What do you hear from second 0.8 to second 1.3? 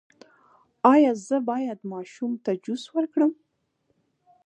ایا